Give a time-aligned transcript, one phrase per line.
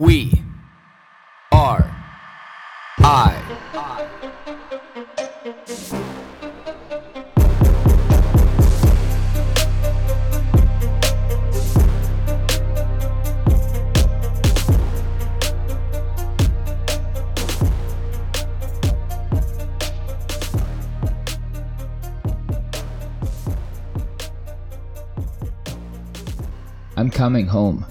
[0.00, 0.44] We
[1.50, 1.90] are
[3.00, 3.34] I.
[26.96, 27.84] I'm coming home.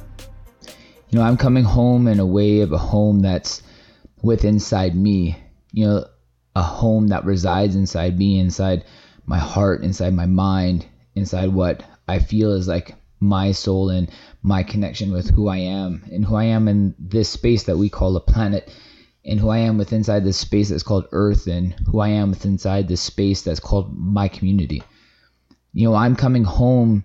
[1.09, 3.61] You know, I'm coming home in a way of a home that's
[4.21, 5.38] with inside me.
[5.71, 6.05] You know,
[6.55, 8.84] a home that resides inside me, inside
[9.25, 14.09] my heart, inside my mind, inside what I feel is like my soul and
[14.43, 17.89] my connection with who I am and who I am in this space that we
[17.89, 18.73] call a planet
[19.26, 22.29] and who I am with inside this space that's called Earth and who I am
[22.29, 24.84] with inside this space that's called my community.
[25.73, 27.03] You know, I'm coming home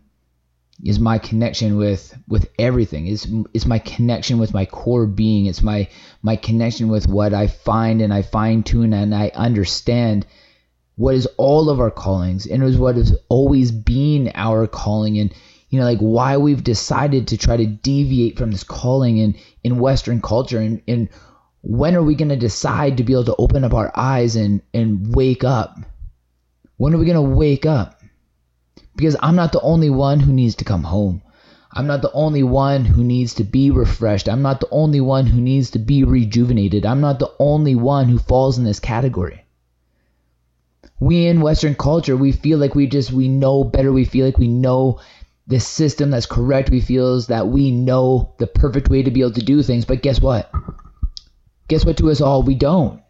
[0.82, 3.06] is my connection with with everything.
[3.06, 5.46] Is is my connection with my core being.
[5.46, 5.88] It's my
[6.22, 10.26] my connection with what i find and i fine tune and i understand
[10.96, 15.18] what is all of our callings and is what has always been our calling.
[15.18, 15.32] And
[15.70, 19.78] you know like why we've decided to try to deviate from this calling in in
[19.78, 21.08] western culture and and
[21.62, 24.62] when are we going to decide to be able to open up our eyes and
[24.74, 25.78] and wake up?
[26.76, 28.01] When are we going to wake up
[28.96, 31.22] because I'm not the only one who needs to come home.
[31.74, 34.28] I'm not the only one who needs to be refreshed.
[34.28, 36.84] I'm not the only one who needs to be rejuvenated.
[36.84, 39.44] I'm not the only one who falls in this category.
[41.00, 43.92] We in Western culture, we feel like we just we know better.
[43.92, 45.00] We feel like we know
[45.46, 46.70] the system that's correct.
[46.70, 49.86] We feel that we know the perfect way to be able to do things.
[49.86, 50.52] But guess what?
[51.68, 52.42] Guess what to us all?
[52.42, 53.00] We don't.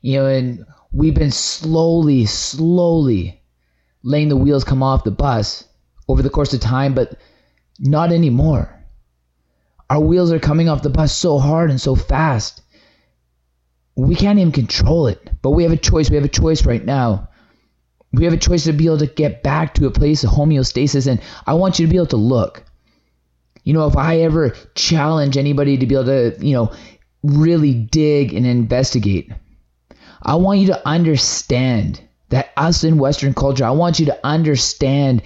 [0.00, 3.42] You know, and we've been slowly, slowly
[4.04, 5.64] letting the wheels come off the bus
[6.06, 7.18] over the course of time, but
[7.80, 8.70] not anymore.
[9.90, 12.60] Our wheels are coming off the bus so hard and so fast.
[13.96, 16.10] We can't even control it, but we have a choice.
[16.10, 17.28] We have a choice right now.
[18.12, 21.06] We have a choice to be able to get back to a place of homeostasis,
[21.06, 22.64] and I want you to be able to look.
[23.64, 26.72] You know, if I ever challenge anybody to be able to, you know,
[27.22, 29.32] really dig and investigate,
[30.22, 32.00] I want you to understand
[32.34, 35.22] that us in Western culture, I want you to understand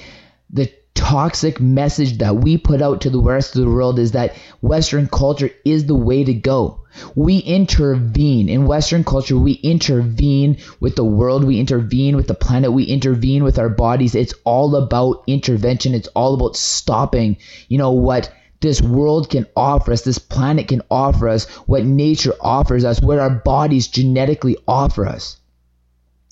[0.50, 4.36] the toxic message that we put out to the rest of the world is that
[4.60, 6.80] Western culture is the way to go.
[7.14, 12.74] We intervene in Western culture, we intervene with the world, we intervene with the planet,
[12.74, 14.14] we intervene with our bodies.
[14.14, 18.30] It's all about intervention, it's all about stopping, you know, what
[18.60, 23.18] this world can offer us, this planet can offer us, what nature offers us, what
[23.18, 25.37] our bodies genetically offer us.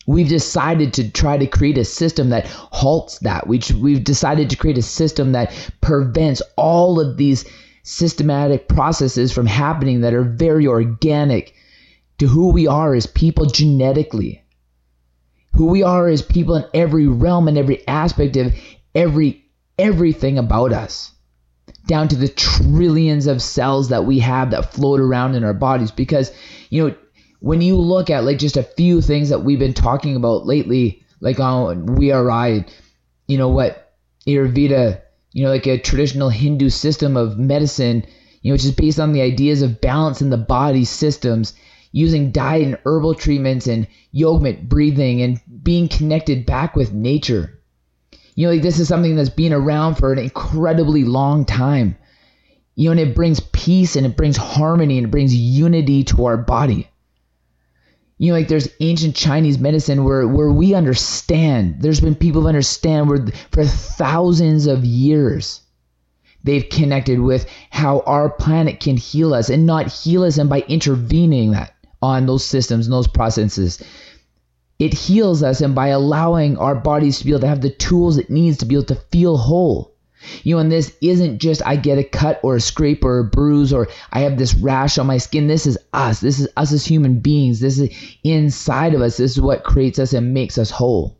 [0.06, 3.48] We've decided to try to create a system that halts that.
[3.48, 7.44] We, we've decided to create a system that prevents all of these
[7.82, 11.54] systematic processes from happening that are very organic
[12.18, 14.42] to who we are as people genetically.
[15.54, 18.54] Who we are as people in every realm and every aspect of
[18.94, 19.44] every
[19.78, 21.12] everything about us.
[21.86, 25.90] Down to the trillions of cells that we have that float around in our bodies
[25.90, 26.32] because
[26.70, 26.94] you know
[27.40, 31.04] when you look at like just a few things that we've been talking about lately,
[31.20, 32.64] like on We Are I,
[33.28, 33.94] you know what,
[34.26, 35.00] Ayurveda,
[35.32, 38.06] you know, like a traditional Hindu system of medicine,
[38.40, 41.52] you know, which is based on the ideas of balance in the body systems,
[41.92, 47.60] using diet and herbal treatments and yoga, breathing, and being connected back with nature.
[48.34, 51.96] You know, like this is something that's been around for an incredibly long time.
[52.74, 56.26] You know, and it brings peace and it brings harmony and it brings unity to
[56.26, 56.88] our body
[58.18, 61.76] you know like there's ancient chinese medicine where where we understand.
[61.80, 65.60] There's been people who understand where for thousands of years
[66.42, 70.60] they've connected with how our planet can heal us and not heal us and by
[70.68, 73.82] intervening that on those systems and those processes.
[74.78, 78.18] It heals us and by allowing our bodies to be able to have the tools
[78.18, 79.95] it needs to be able to feel whole
[80.42, 83.24] you know, and this isn't just I get a cut or a scrape or a
[83.24, 85.46] bruise or I have this rash on my skin.
[85.46, 86.20] This is us.
[86.20, 87.60] This is us as human beings.
[87.60, 89.16] This is inside of us.
[89.16, 91.18] This is what creates us and makes us whole.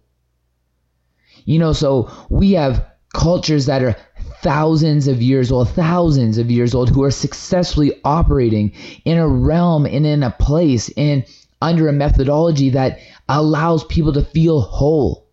[1.45, 2.85] You know, so we have
[3.15, 3.97] cultures that are
[4.43, 8.73] thousands of years old, thousands of years old, who are successfully operating
[9.05, 11.25] in a realm and in a place and
[11.63, 12.99] under a methodology that
[13.29, 15.27] allows people to feel whole.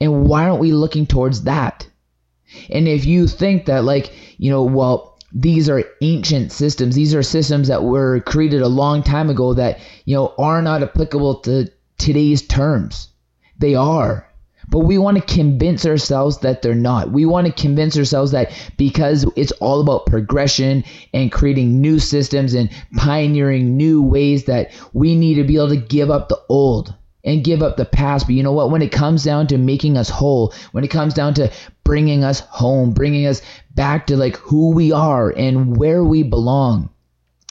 [0.00, 1.86] And why aren't we looking towards that?
[2.70, 7.22] And if you think that, like, you know, well, these are ancient systems, these are
[7.22, 11.70] systems that were created a long time ago that, you know, are not applicable to
[11.98, 13.08] today's terms.
[13.58, 14.28] They are.
[14.68, 17.10] But we want to convince ourselves that they're not.
[17.10, 22.54] We want to convince ourselves that because it's all about progression and creating new systems
[22.54, 26.94] and pioneering new ways that we need to be able to give up the old
[27.24, 28.26] and give up the past.
[28.26, 28.70] But you know what?
[28.70, 31.52] When it comes down to making us whole, when it comes down to
[31.92, 33.42] bringing us home, bringing us
[33.74, 36.88] back to like who we are and where we belong,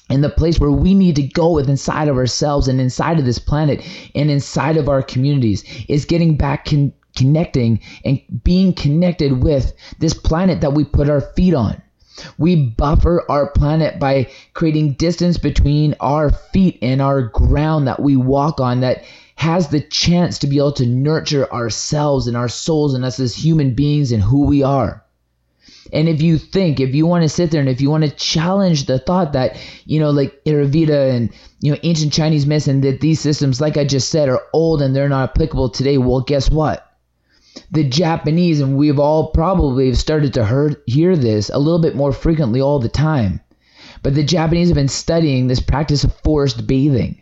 [0.09, 3.25] and the place where we need to go with inside of ourselves and inside of
[3.25, 3.85] this planet
[4.15, 10.15] and inside of our communities is getting back con- connecting and being connected with this
[10.15, 11.79] planet that we put our feet on.
[12.39, 18.15] We buffer our planet by creating distance between our feet and our ground that we
[18.15, 19.03] walk on that
[19.41, 23.33] has the chance to be able to nurture ourselves and our souls and us as
[23.33, 25.03] human beings and who we are.
[25.91, 28.11] And if you think, if you want to sit there and if you want to
[28.11, 33.01] challenge the thought that, you know, like Ayurveda and, you know, ancient Chinese medicine, that
[33.01, 36.51] these systems, like I just said, are old and they're not applicable today, well, guess
[36.51, 36.87] what?
[37.71, 42.61] The Japanese, and we've all probably started to hear this a little bit more frequently
[42.61, 43.41] all the time,
[44.03, 47.17] but the Japanese have been studying this practice of forest bathing.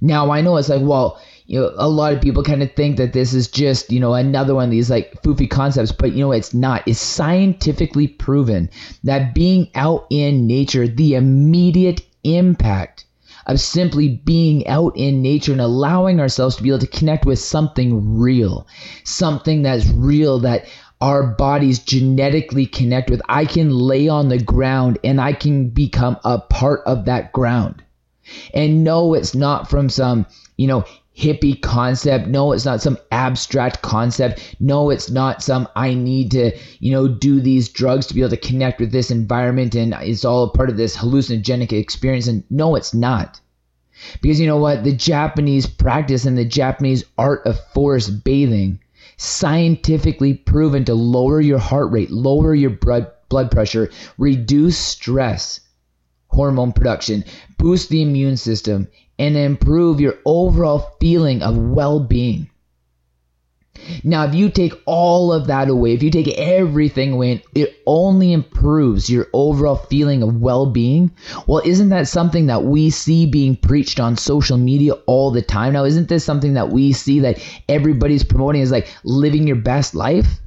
[0.00, 2.96] Now, I know it's like, well, you know, a lot of people kind of think
[2.96, 6.20] that this is just, you know, another one of these like foofy concepts, but you
[6.20, 6.82] know, it's not.
[6.86, 8.70] It's scientifically proven
[9.02, 13.04] that being out in nature, the immediate impact
[13.46, 17.38] of simply being out in nature and allowing ourselves to be able to connect with
[17.38, 18.66] something real,
[19.04, 20.66] something that's real that
[21.02, 23.20] our bodies genetically connect with.
[23.28, 27.82] I can lay on the ground and I can become a part of that ground.
[28.54, 30.24] And no, it's not from some,
[30.56, 30.86] you know,
[31.16, 32.26] hippie concept.
[32.26, 34.56] No, it's not some abstract concept.
[34.60, 38.30] No, it's not some I need to, you know, do these drugs to be able
[38.30, 42.26] to connect with this environment and it's all a part of this hallucinogenic experience.
[42.26, 43.40] And no, it's not.
[44.20, 44.82] Because you know what?
[44.82, 48.80] The Japanese practice and the Japanese art of forest bathing
[49.16, 55.60] scientifically proven to lower your heart rate, lower your blood blood pressure, reduce stress
[56.34, 57.24] hormone production,
[57.58, 58.88] boost the immune system,
[59.18, 62.50] and improve your overall feeling of well being.
[64.02, 68.32] Now, if you take all of that away, if you take everything away, it only
[68.32, 71.10] improves your overall feeling of well being.
[71.46, 75.72] Well, isn't that something that we see being preached on social media all the time?
[75.72, 79.94] Now, isn't this something that we see that everybody's promoting is like living your best
[79.94, 80.40] life?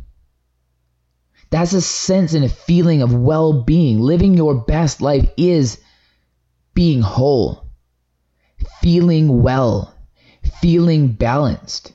[1.49, 3.99] That's a sense and a feeling of well being.
[4.01, 5.79] Living your best life is
[6.73, 7.67] being whole
[8.81, 9.94] feeling well,
[10.61, 11.91] feeling balanced.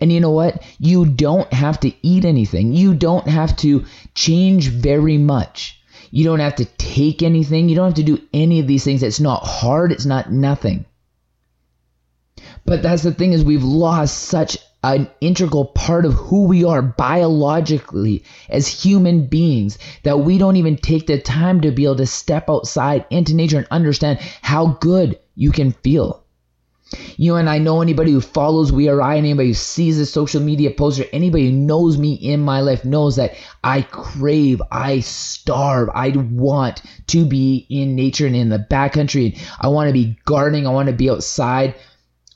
[0.00, 0.62] And you know what?
[0.78, 2.72] You don't have to eat anything.
[2.72, 5.82] You don't have to change very much.
[6.10, 7.68] You don't have to take anything.
[7.68, 9.02] You don't have to do any of these things.
[9.02, 9.92] It's not hard.
[9.92, 10.86] It's not nothing.
[12.64, 16.80] But that's the thing is we've lost such an integral part of who we are
[16.80, 22.06] biologically as human beings that we don't even take the time to be able to
[22.06, 26.24] step outside into nature and understand how good you can feel.
[27.16, 30.06] You know, and I know anybody who follows We Are I, anybody who sees a
[30.06, 34.98] social media poster, anybody who knows me in my life knows that I crave, I
[35.00, 39.38] starve, I want to be in nature and in the backcountry.
[39.60, 41.76] I want to be gardening, I want to be outside.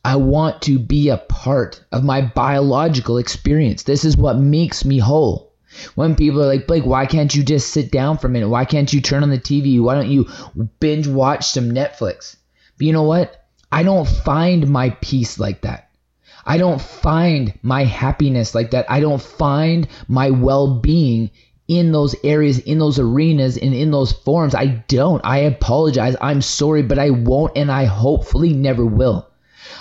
[0.05, 3.85] I want to be a part of my biological experience.
[3.85, 5.55] This is what makes me whole.
[5.95, 8.51] When people are like, Blake, why can't you just sit down for a minute?
[8.51, 9.81] Why can't you turn on the TV?
[9.81, 10.29] Why don't you
[10.79, 12.37] binge watch some Netflix?
[12.76, 13.47] But you know what?
[13.73, 15.88] I don't find my peace like that.
[16.45, 18.85] I don't find my happiness like that.
[18.90, 21.31] I don't find my well being
[21.67, 24.55] in those areas, in those arenas, and in those forums.
[24.55, 25.25] I don't.
[25.25, 26.14] I apologize.
[26.21, 29.26] I'm sorry, but I won't, and I hopefully never will.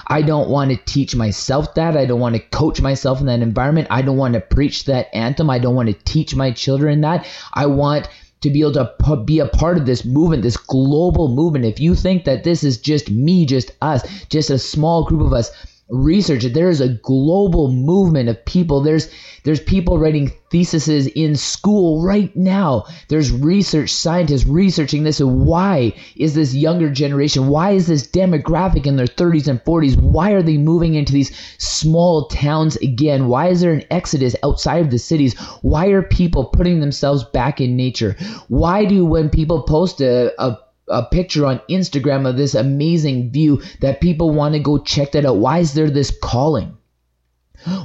[0.08, 1.98] I don't want to teach myself that.
[1.98, 3.88] I don't want to coach myself in that environment.
[3.90, 5.50] I don't want to preach that anthem.
[5.50, 7.26] I don't want to teach my children that.
[7.54, 8.10] I want
[8.42, 11.66] to be able to be a part of this movement, this global movement.
[11.66, 15.34] If you think that this is just me, just us, just a small group of
[15.34, 15.50] us,
[15.90, 16.54] research it.
[16.54, 18.82] There is a global movement of people.
[18.82, 19.10] There's
[19.44, 22.86] there's people writing theses in school right now.
[23.10, 25.20] There's research scientists researching this.
[25.20, 27.48] why is this younger generation?
[27.48, 29.98] Why is this demographic in their 30s and 40s?
[29.98, 33.28] Why are they moving into these small towns again?
[33.28, 35.38] Why is there an exodus outside of the cities?
[35.62, 38.16] Why are people putting themselves back in nature?
[38.48, 43.62] Why do when people post a, a a picture on Instagram of this amazing view
[43.82, 45.38] that people want to go check that out.
[45.38, 46.78] Why is there this calling?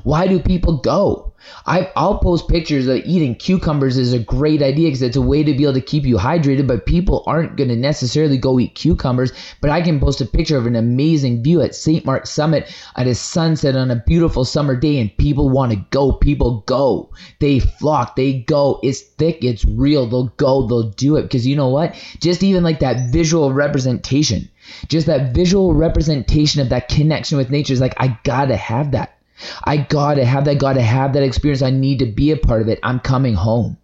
[0.03, 1.33] Why do people go?
[1.67, 5.45] I, I'll post pictures of eating cucumbers is a great idea because it's a way
[5.45, 8.75] to be able to keep you hydrated, but people aren't going to necessarily go eat
[8.75, 9.33] cucumbers.
[9.61, 12.05] But I can post a picture of an amazing view at St.
[12.05, 16.13] Mark's Summit at a sunset on a beautiful summer day, and people want to go.
[16.13, 17.11] People go.
[17.39, 18.17] They flock.
[18.17, 18.81] They go.
[18.83, 19.45] It's thick.
[19.45, 20.07] It's real.
[20.07, 20.67] They'll go.
[20.67, 21.95] They'll do it because you know what?
[22.21, 24.49] Just even like that visual representation,
[24.89, 29.18] just that visual representation of that connection with nature is like, I gotta have that.
[29.65, 31.63] I gotta have that, gotta have that experience.
[31.63, 32.79] I need to be a part of it.
[32.83, 33.79] I'm coming home.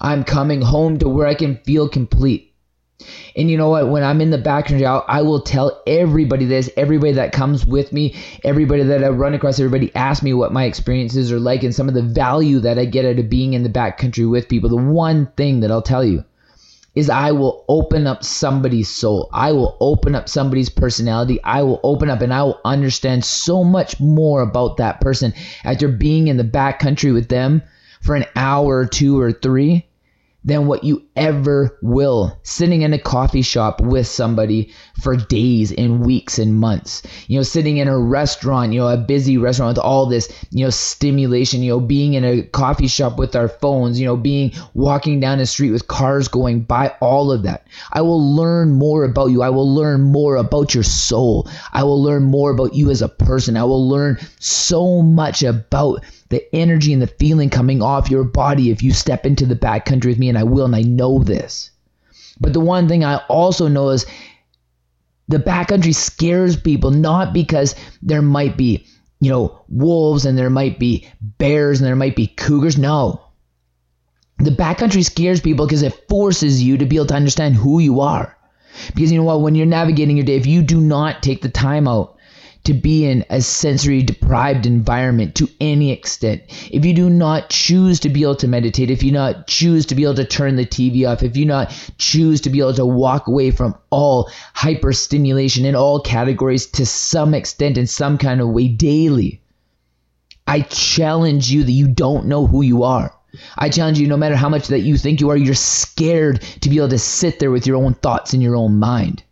[0.00, 2.48] I'm coming home to where I can feel complete.
[3.36, 3.88] And you know what?
[3.88, 8.16] When I'm in the background, I will tell everybody this, everybody that comes with me,
[8.42, 11.88] everybody that I run across, everybody ask me what my experiences are like and some
[11.88, 14.68] of the value that I get out of being in the backcountry with people.
[14.68, 16.24] The one thing that I'll tell you
[16.98, 19.30] is I will open up somebody's soul.
[19.32, 21.40] I will open up somebody's personality.
[21.44, 25.32] I will open up and I will understand so much more about that person
[25.64, 27.62] after being in the back country with them
[28.02, 29.87] for an hour or two or three
[30.48, 32.38] than what you ever will.
[32.42, 37.02] Sitting in a coffee shop with somebody for days and weeks and months.
[37.26, 40.64] You know sitting in a restaurant you know a busy restaurant with all this you
[40.64, 44.52] know stimulation you know being in a coffee shop with our phones you know being
[44.74, 47.66] walking down the street with cars going by all of that.
[47.92, 49.42] I will learn more about you.
[49.42, 51.48] I will learn more about your soul.
[51.72, 53.56] I will learn more about you as a person.
[53.56, 58.70] I will learn so much about the energy and the feeling coming off your body
[58.70, 61.70] if you step into the backcountry with me, and I will, and I know this.
[62.40, 64.06] But the one thing I also know is
[65.28, 68.86] the backcountry scares people not because there might be,
[69.20, 72.78] you know, wolves and there might be bears and there might be cougars.
[72.78, 73.22] No.
[74.38, 78.00] The backcountry scares people because it forces you to be able to understand who you
[78.00, 78.36] are.
[78.94, 81.48] Because you know what, when you're navigating your day, if you do not take the
[81.48, 82.17] time out
[82.68, 86.42] to be in a sensory deprived environment to any extent.
[86.70, 89.94] If you do not choose to be able to meditate, if you not choose to
[89.94, 92.84] be able to turn the TV off, if you not choose to be able to
[92.84, 98.50] walk away from all hyperstimulation in all categories to some extent in some kind of
[98.50, 99.40] way daily,
[100.46, 103.14] I challenge you that you don't know who you are.
[103.56, 106.68] I challenge you, no matter how much that you think you are, you're scared to
[106.68, 109.22] be able to sit there with your own thoughts in your own mind.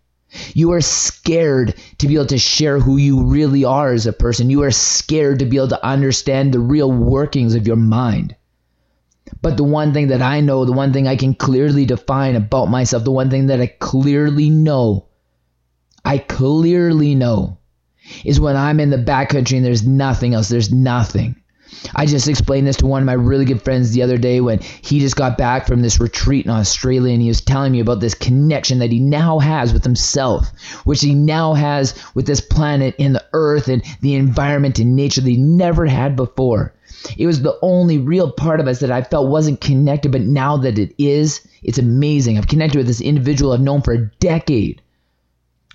[0.55, 4.51] You are scared to be able to share who you really are as a person.
[4.51, 8.37] You are scared to be able to understand the real workings of your mind.
[9.43, 12.67] But the one thing that I know, the one thing I can clearly define about
[12.67, 15.07] myself, the one thing that I clearly know,
[16.05, 17.59] I clearly know,
[18.25, 21.37] is when I'm in the backcountry and there's nothing else, there's nothing.
[21.95, 24.61] I just explained this to one of my really good friends the other day when
[24.61, 28.01] he just got back from this retreat in Australia and he was telling me about
[28.01, 30.51] this connection that he now has with himself,
[30.85, 35.21] which he now has with this planet and the earth and the environment and nature
[35.21, 36.75] that he never had before.
[37.17, 40.57] It was the only real part of us that I felt wasn't connected, but now
[40.59, 42.39] that it is, it's amazing.
[42.39, 44.83] I've connected with this individual I've known for a decade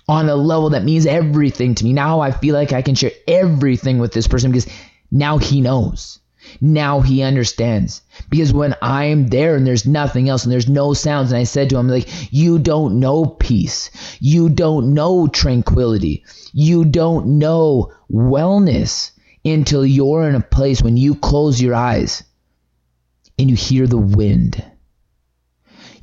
[0.08, 1.92] on a level that means everything to me.
[1.92, 4.70] Now I feel like I can share everything with this person because
[5.12, 6.18] now he knows.
[6.60, 8.02] Now he understands.
[8.28, 11.70] Because when I'm there and there's nothing else and there's no sounds, and I said
[11.70, 13.90] to him, like, you don't know peace.
[14.20, 16.24] You don't know tranquility.
[16.52, 19.12] You don't know wellness
[19.44, 22.24] until you're in a place when you close your eyes
[23.38, 24.64] and you hear the wind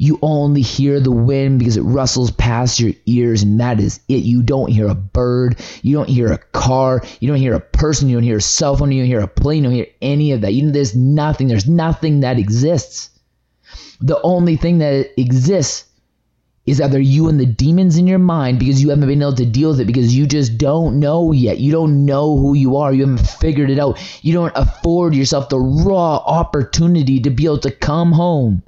[0.01, 4.23] you only hear the wind because it rustles past your ears, and that is it.
[4.23, 8.07] You don't hear a bird, you don't hear a car, you don't hear a person,
[8.07, 10.31] you don't hear a cell phone, you don't hear a plane, you don't hear any
[10.31, 10.53] of that.
[10.53, 13.09] You know, there's nothing, there's nothing that exists.
[13.99, 15.85] The only thing that exists
[16.65, 19.45] is either you and the demons in your mind because you haven't been able to
[19.45, 21.57] deal with it because you just don't know yet.
[21.57, 22.93] You don't know who you are.
[22.93, 23.99] You haven't figured it out.
[24.23, 28.63] You don't afford yourself the raw opportunity to be able to come home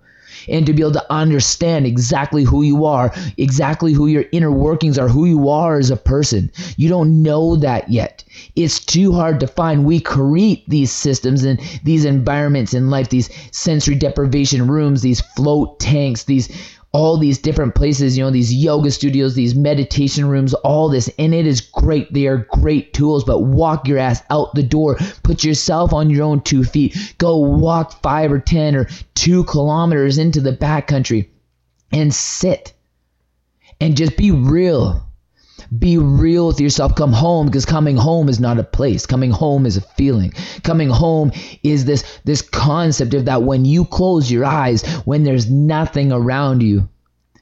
[0.48, 4.98] and to be able to understand exactly who you are, exactly who your inner workings
[4.98, 6.52] are, who you are as a person.
[6.78, 8.24] You don't know that yet.
[8.56, 9.86] It's too hard to find.
[9.86, 15.80] We create these systems and these environments in life, these sensory deprivation rooms, these float
[15.80, 16.50] tanks, these
[16.94, 21.10] all these different places, you know, these yoga studios, these meditation rooms, all this.
[21.18, 22.14] And it is great.
[22.14, 24.98] They are great tools, but walk your ass out the door.
[25.24, 27.16] Put yourself on your own two feet.
[27.18, 31.30] Go walk five or 10 or two kilometers into the backcountry
[31.94, 32.74] and sit
[33.80, 35.08] and just be real.
[35.78, 36.96] Be real with yourself.
[36.96, 39.06] Come home because coming home is not a place.
[39.06, 40.34] Coming home is a feeling.
[40.64, 41.32] Coming home
[41.64, 46.62] is this this concept of that when you close your eyes, when there's nothing around
[46.62, 46.90] you,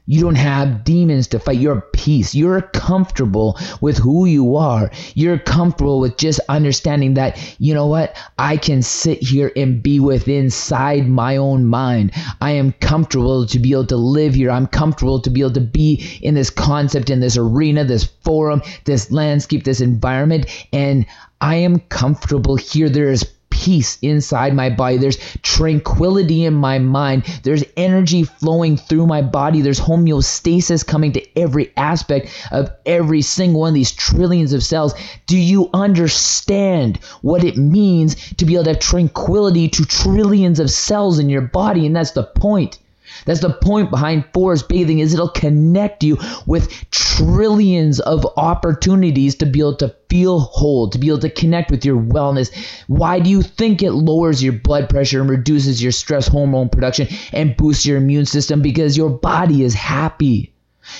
[0.06, 1.58] You don't have demons to fight.
[1.58, 2.34] You're peace.
[2.34, 4.90] You're comfortable with who you are.
[5.14, 8.16] You're comfortable with just understanding that, you know what?
[8.38, 12.12] I can sit here and be with inside my own mind.
[12.40, 14.50] I am comfortable to be able to live here.
[14.50, 18.62] I'm comfortable to be able to be in this concept, in this arena, this forum,
[18.84, 20.46] this landscape, this environment.
[20.72, 21.06] And
[21.40, 22.88] I am comfortable here.
[22.88, 24.96] There is peace inside my body.
[24.96, 27.24] There's tranquility in my mind.
[27.42, 29.60] There's energy flowing through my body.
[29.60, 34.94] There's homeostasis coming to every aspect of every single one of these trillions of cells.
[35.26, 40.70] Do you understand what it means to be able to have tranquility to trillions of
[40.70, 41.86] cells in your body?
[41.86, 42.78] And that's the point.
[43.24, 49.46] That's the point behind forest bathing is it'll connect you with trillions of opportunities to
[49.46, 52.50] be able to feel whole, to be able to connect with your wellness.
[52.86, 57.08] Why do you think it lowers your blood pressure and reduces your stress hormone production
[57.32, 58.62] and boosts your immune system?
[58.62, 60.52] Because your body is happy.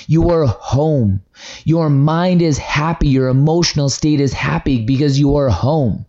[0.07, 1.21] You are home.
[1.65, 3.09] Your mind is happy.
[3.09, 6.05] Your emotional state is happy because you are home.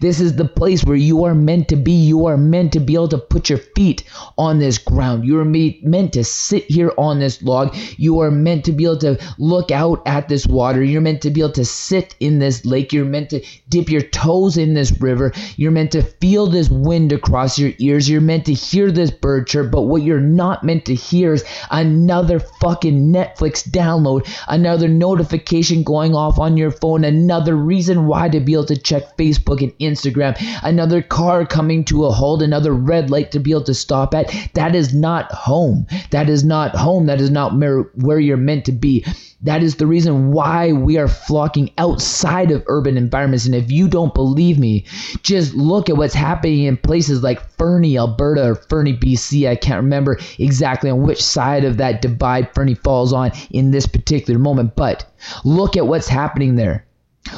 [0.00, 1.92] This is the place where you are meant to be.
[1.92, 4.04] You are meant to be able to put your feet
[4.38, 5.24] on this ground.
[5.26, 7.76] You are meant to sit here on this log.
[7.96, 10.82] You are meant to be able to look out at this water.
[10.82, 12.92] You're meant to be able to sit in this lake.
[12.92, 15.32] You're meant to dip your toes in this river.
[15.56, 18.08] You're meant to feel this wind across your ears.
[18.08, 19.70] You're meant to hear this bird chirp.
[19.70, 26.14] But what you're not meant to hear is another fucking Netflix download, another notification going
[26.14, 30.36] off on your phone, another reason why to be able to check Facebook and Instagram,
[30.62, 34.32] another car coming to a halt, another red light to be able to stop at.
[34.54, 35.86] That is not home.
[36.10, 37.06] That is not home.
[37.06, 39.04] That is not where you're meant to be.
[39.42, 43.44] That is the reason why we are flocking outside of urban environments.
[43.44, 44.86] And if you don't believe me,
[45.22, 49.46] just look at what's happening in places like Fernie, Alberta, or Fernie, BC.
[49.46, 53.86] I can't remember exactly on which side of that divide Fernie falls on in this
[53.86, 55.04] particular moment, but
[55.44, 56.86] look at what's happening there.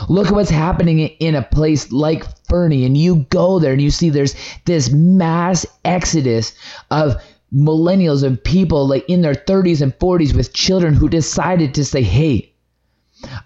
[0.08, 3.90] Look at what's happening in a place like Fernie, and you go there and you
[3.90, 6.52] see there's this mass exodus
[6.90, 7.16] of
[7.54, 12.02] millennials and people like in their 30s and 40s with children who decided to say,
[12.02, 12.52] hey,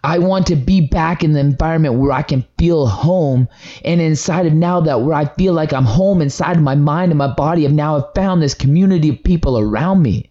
[0.04, 3.48] I want to be back in the environment where I can feel home.
[3.84, 7.10] And inside of now that where I feel like I'm home inside of my mind
[7.10, 10.30] and my body, I've now found this community of people around me.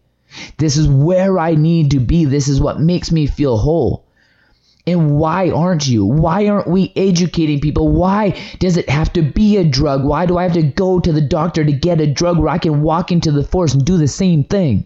[0.57, 2.25] This is where I need to be.
[2.25, 4.05] This is what makes me feel whole.
[4.91, 6.05] And why aren't you?
[6.05, 7.87] Why aren't we educating people?
[7.87, 10.03] Why does it have to be a drug?
[10.03, 12.57] Why do I have to go to the doctor to get a drug where I
[12.57, 14.85] can walk into the forest and do the same thing?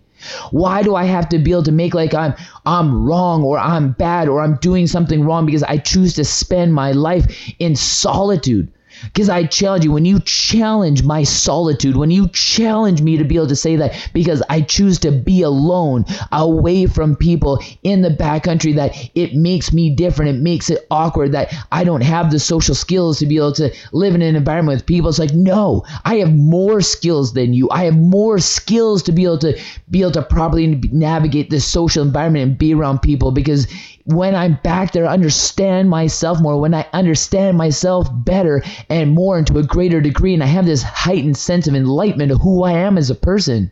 [0.51, 3.91] Why do I have to be able to make like I'm I'm wrong or I'm
[3.93, 7.25] bad or I'm doing something wrong because I choose to spend my life
[7.59, 8.71] in solitude?
[9.03, 13.35] Because I challenge you, when you challenge my solitude, when you challenge me to be
[13.35, 18.09] able to say that because I choose to be alone, away from people in the
[18.09, 20.37] backcountry, that it makes me different.
[20.37, 23.73] It makes it awkward that I don't have the social skills to be able to
[23.91, 25.09] live in an environment with people.
[25.09, 27.69] It's like, no, I have more skills than you.
[27.71, 32.03] I have more skills to be able to be able to properly navigate this social
[32.03, 33.67] environment and be around people because
[34.05, 39.57] when I'm back there, understand myself more, when I understand myself better and more into
[39.57, 42.97] a greater degree, and I have this heightened sense of enlightenment of who I am
[42.99, 43.71] as a person.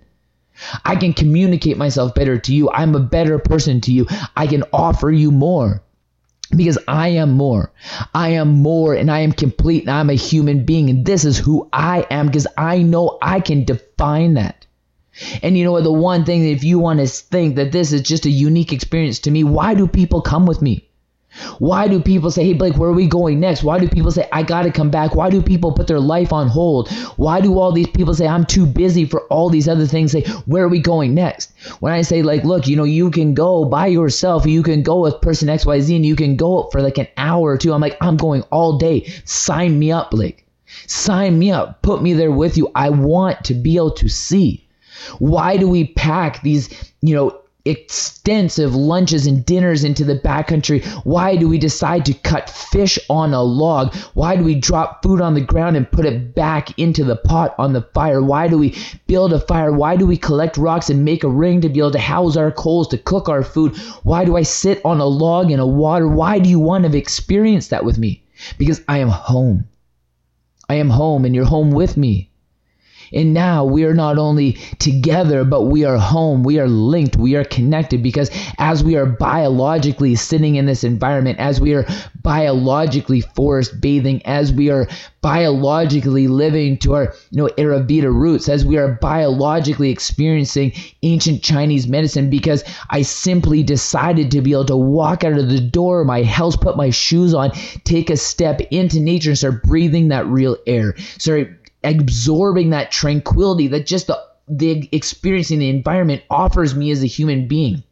[0.85, 2.69] I can communicate myself better to you.
[2.71, 4.07] I'm a better person to you.
[4.35, 5.83] I can offer you more
[6.55, 7.71] because I am more.
[8.13, 11.37] I am more and I am complete and I'm a human being and this is
[11.37, 14.65] who I am because I know I can define that.
[15.41, 15.83] And you know what?
[15.83, 18.73] The one thing that if you want to think that this is just a unique
[18.73, 20.89] experience to me, why do people come with me?
[21.57, 23.63] Why do people say, hey, Blake, where are we going next?
[23.63, 25.15] Why do people say, I got to come back?
[25.15, 26.91] Why do people put their life on hold?
[27.17, 30.11] Why do all these people say, I'm too busy for all these other things?
[30.11, 31.51] Say, where are we going next?
[31.79, 35.01] When I say, like, look, you know, you can go by yourself, you can go
[35.01, 37.73] with person XYZ, and you can go for like an hour or two.
[37.73, 39.11] I'm like, I'm going all day.
[39.25, 40.45] Sign me up, Blake.
[40.85, 41.81] Sign me up.
[41.81, 42.69] Put me there with you.
[42.75, 44.62] I want to be able to see.
[45.19, 46.69] Why do we pack these,
[47.01, 50.85] you know, extensive lunches and dinners into the backcountry?
[51.05, 53.95] Why do we decide to cut fish on a log?
[54.13, 57.55] Why do we drop food on the ground and put it back into the pot
[57.57, 58.21] on the fire?
[58.21, 58.75] Why do we
[59.07, 59.71] build a fire?
[59.71, 62.51] Why do we collect rocks and make a ring to be able to house our
[62.51, 63.77] coals to cook our food?
[64.03, 66.07] Why do I sit on a log in a water?
[66.07, 68.23] Why do you want to experience that with me?
[68.57, 69.69] Because I am home.
[70.67, 72.29] I am home and you're home with me.
[73.13, 76.43] And now we are not only together, but we are home.
[76.43, 77.15] We are linked.
[77.15, 81.85] We are connected because as we are biologically sitting in this environment, as we are
[82.21, 84.87] biologically forest bathing, as we are
[85.21, 91.87] biologically living to our you know Ayurveda roots, as we are biologically experiencing ancient Chinese
[91.87, 96.23] medicine, because I simply decided to be able to walk out of the door my
[96.23, 97.51] house, put my shoes on,
[97.83, 100.95] take a step into nature, and start breathing that real air.
[101.17, 107.07] Start absorbing that tranquility that just the the experiencing the environment offers me as a
[107.07, 107.83] human being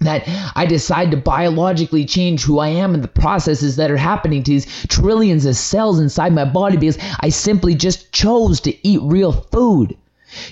[0.00, 4.42] that I decide to biologically change who I am and the processes that are happening
[4.42, 9.00] to these trillions of cells inside my body because I simply just chose to eat
[9.02, 9.96] real food.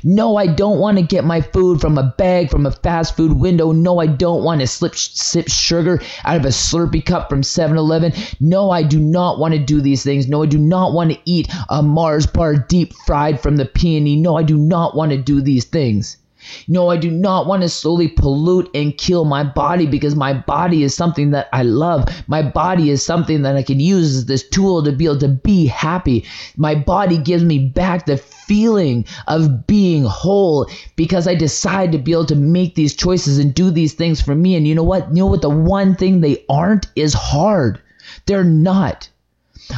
[0.05, 3.33] No, I don't want to get my food from a bag from a fast food
[3.33, 3.73] window.
[3.73, 7.77] No, I don't want to slip, sip sugar out of a Slurpee cup from 7
[7.77, 8.13] Eleven.
[8.39, 10.29] No, I do not want to do these things.
[10.29, 14.21] No, I do not want to eat a Mars bar deep fried from the PNE.
[14.21, 16.19] No, I do not want to do these things.
[16.69, 20.83] No, I do not want to slowly pollute and kill my body because my body
[20.83, 22.05] is something that I love.
[22.27, 25.29] My body is something that I can use as this tool to be able to
[25.29, 26.25] be happy.
[26.57, 32.13] My body gives me back the feeling of being whole because I decide to be
[32.13, 34.55] able to make these choices and do these things for me.
[34.55, 35.09] And you know what?
[35.09, 35.43] You know what?
[35.43, 37.81] The one thing they aren't is hard.
[38.27, 39.09] They're not.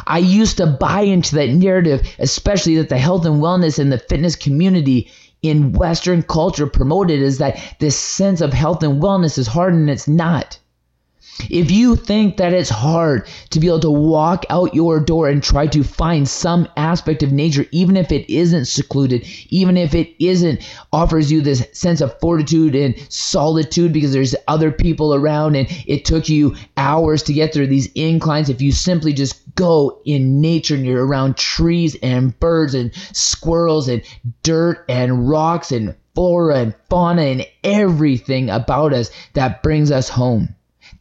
[0.06, 3.98] I used to buy into that narrative, especially that the health and wellness and the
[3.98, 5.08] fitness community
[5.42, 9.88] in Western culture promoted is that this sense of health and wellness is hard and
[9.88, 10.58] it's not.
[11.50, 15.42] If you think that it's hard to be able to walk out your door and
[15.42, 20.14] try to find some aspect of nature, even if it isn't secluded, even if it
[20.18, 20.60] isn't
[20.92, 26.04] offers you this sense of fortitude and solitude because there's other people around and it
[26.04, 30.74] took you hours to get through these inclines, if you simply just go in nature
[30.74, 34.02] and you're around trees and birds and squirrels and
[34.42, 40.54] dirt and rocks and flora and fauna and everything about us that brings us home.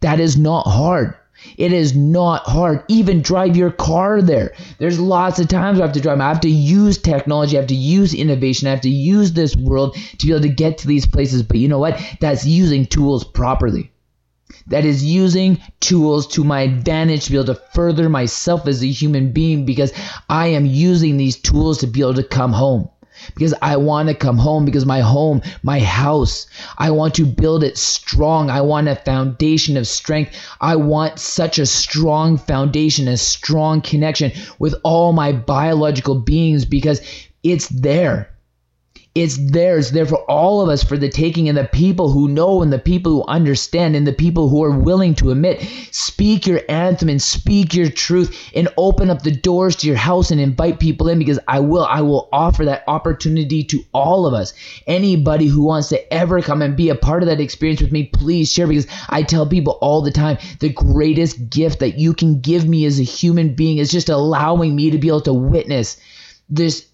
[0.06, 1.16] That is not hard.
[1.58, 2.84] It is not hard.
[2.88, 4.54] Even drive your car there.
[4.78, 6.22] There's lots of times I have to drive.
[6.22, 7.58] I have to use technology.
[7.58, 8.68] I have to use innovation.
[8.68, 11.42] I have to use this world to be able to get to these places.
[11.42, 12.00] But you know what?
[12.20, 13.92] That's using tools properly.
[14.68, 18.88] That is using tools to my advantage to be able to further myself as a
[18.88, 19.92] human being because
[20.30, 22.90] I am using these tools to be able to come home
[23.36, 26.48] because I want to come home because my home, my house,
[26.78, 28.50] I want to build it strong.
[28.50, 30.36] I want a foundation of strength.
[30.62, 37.02] I want such a strong foundation, a strong connection with all my biological beings because
[37.44, 38.35] it's there.
[39.16, 39.78] It's there.
[39.78, 42.74] It's there for all of us for the taking, and the people who know, and
[42.74, 45.66] the people who understand, and the people who are willing to admit.
[45.92, 50.32] Speak your anthem and speak your truth, and open up the doors to your house
[50.32, 51.86] and invite people in because I will.
[51.86, 54.54] I will offer that opportunity to all of us.
[54.86, 58.04] Anybody who wants to ever come and be a part of that experience with me,
[58.04, 62.42] please share because I tell people all the time the greatest gift that you can
[62.42, 66.02] give me as a human being is just allowing me to be able to witness
[66.50, 66.86] this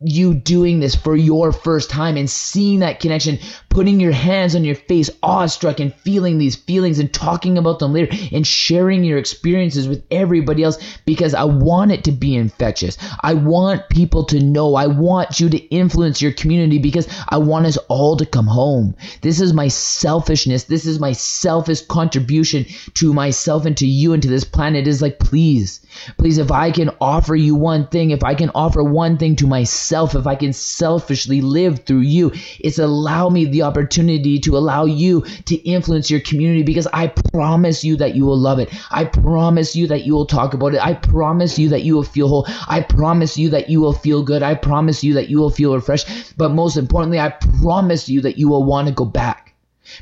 [0.00, 3.38] you doing this for your first time and seeing that connection,
[3.70, 7.94] putting your hands on your face, awestruck, and feeling these feelings and talking about them
[7.94, 12.98] later and sharing your experiences with everybody else because I want it to be infectious.
[13.22, 14.74] I want people to know.
[14.74, 18.94] I want you to influence your community because I want us all to come home.
[19.22, 20.64] This is my selfishness.
[20.64, 24.86] This is my selfish contribution to myself and to you and to this planet.
[24.86, 25.80] It is like, please,
[26.18, 29.46] please, if I can offer you one thing, if I can offer one thing to
[29.46, 34.56] myself, myself, if I can selfishly live through you, it's allow me the opportunity to
[34.56, 38.68] allow you to influence your community because I promise you that you will love it.
[38.90, 40.84] I promise you that you will talk about it.
[40.84, 42.48] I promise you that you will feel whole.
[42.66, 44.42] I promise you that you will feel good.
[44.42, 46.36] I promise you that you will feel refreshed.
[46.36, 47.28] But most importantly, I
[47.62, 49.45] promise you that you will want to go back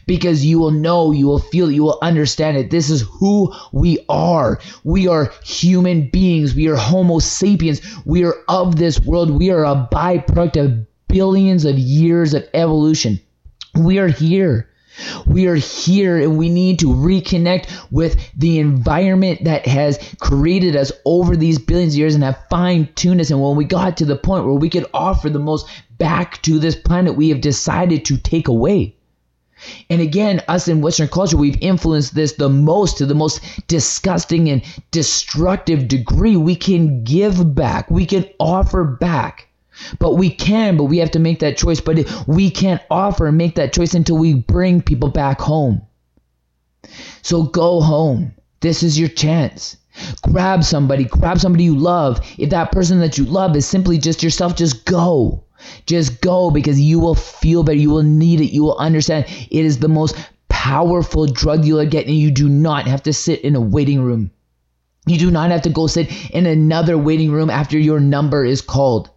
[0.07, 2.71] because you will know, you will feel, you will understand it.
[2.71, 4.61] This is who we are.
[4.85, 6.55] We are human beings.
[6.55, 7.81] We are Homo sapiens.
[8.05, 9.31] We are of this world.
[9.31, 13.21] We are a byproduct of billions of years of evolution.
[13.75, 14.69] We are here.
[15.27, 20.93] We are here and we need to reconnect with the environment that has created us
[21.05, 23.31] over these billions of years and have fine tuned us.
[23.31, 25.67] And when we got to the point where we could offer the most
[25.99, 28.97] back to this planet, we have decided to take away.
[29.91, 34.49] And again, us in Western culture, we've influenced this the most to the most disgusting
[34.49, 36.37] and destructive degree.
[36.37, 39.49] We can give back, we can offer back.
[39.99, 41.81] But we can, but we have to make that choice.
[41.81, 45.83] But we can't offer and make that choice until we bring people back home.
[47.23, 48.35] So go home.
[48.61, 49.77] This is your chance.
[50.23, 52.21] Grab somebody, grab somebody you love.
[52.39, 55.44] If that person that you love is simply just yourself, just go.
[55.87, 57.79] Just go because you will feel better.
[57.79, 58.53] You will need it.
[58.53, 60.17] You will understand it is the most
[60.49, 64.31] powerful drug you'll get, and you do not have to sit in a waiting room.
[65.07, 68.63] You do not have to go sit in another waiting room after your number is
[68.63, 69.11] called.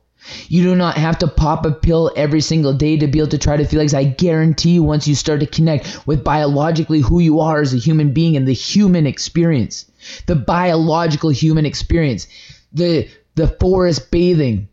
[0.50, 3.38] You do not have to pop a pill every single day to be able to
[3.38, 7.20] try to feel like I guarantee you once you start to connect with biologically who
[7.20, 9.90] you are as a human being and the human experience,
[10.26, 12.28] the biological human experience,
[12.74, 14.68] the the forest bathing,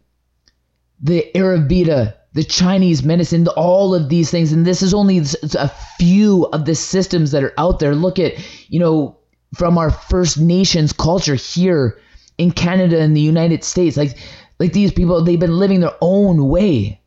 [1.04, 4.52] the Ayurveda, the Chinese medicine, all of these things.
[4.52, 7.94] And this is only a few of the systems that are out there.
[7.94, 8.34] Look at,
[8.68, 9.18] you know,
[9.54, 12.00] from our First Nations culture here
[12.38, 13.96] in Canada and the United States.
[13.96, 14.16] Like
[14.58, 17.00] like these people, they've been living their own way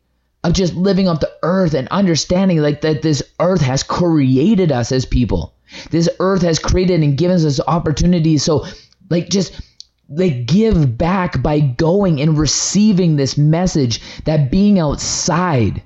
[0.44, 4.92] of just living off the earth and understanding like that this earth has created us
[4.92, 5.54] as people.
[5.90, 8.44] This earth has created and given us opportunities.
[8.44, 8.64] So
[9.10, 9.60] like just
[10.08, 15.82] like give back by going and receiving this message that being outside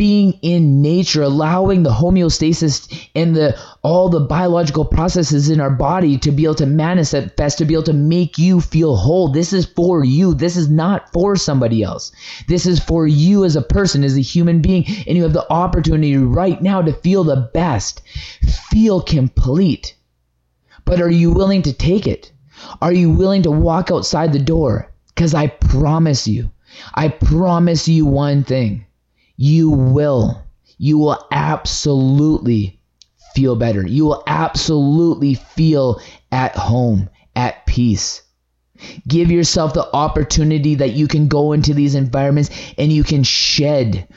[0.00, 6.16] being in nature, allowing the homeostasis and the all the biological processes in our body
[6.16, 9.30] to be able to manifest, to be able to make you feel whole.
[9.30, 10.32] This is for you.
[10.32, 12.12] This is not for somebody else.
[12.48, 15.52] This is for you as a person, as a human being, and you have the
[15.52, 18.00] opportunity right now to feel the best,
[18.70, 19.96] feel complete.
[20.86, 22.32] But are you willing to take it?
[22.80, 24.92] Are you willing to walk outside the door?
[25.08, 26.50] Because I promise you,
[26.94, 28.86] I promise you one thing
[29.36, 30.42] you will.
[30.78, 32.78] You will absolutely
[33.34, 33.86] feel better.
[33.86, 36.00] You will absolutely feel
[36.32, 38.22] at home, at peace.
[39.06, 44.08] Give yourself the opportunity that you can go into these environments and you can shed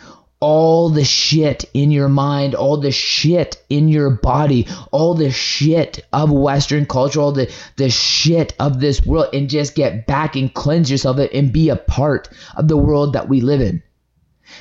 [0.44, 6.06] all the shit in your mind, all the shit in your body, all the shit
[6.12, 10.54] of Western culture, all the, the shit of this world, and just get back and
[10.54, 12.28] cleanse yourself and be a part
[12.58, 13.82] of the world that we live in.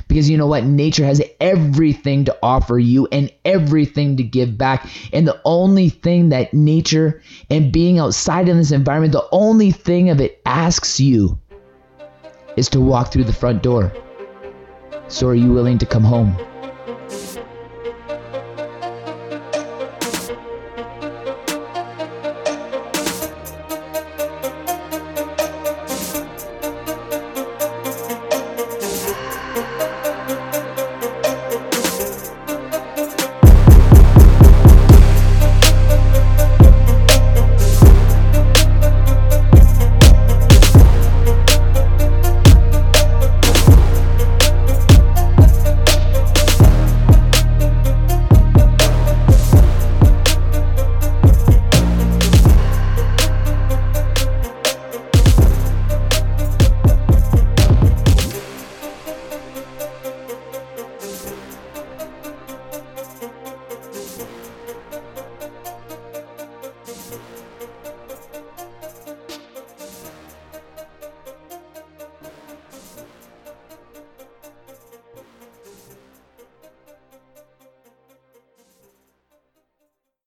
[0.07, 0.63] Because you know what?
[0.63, 4.89] Nature has everything to offer you and everything to give back.
[5.13, 10.11] And the only thing that nature and being outside in this environment, the only thing
[10.11, 11.41] of it asks you
[12.57, 13.93] is to walk through the front door.
[15.13, 16.52] So are you willing to come home?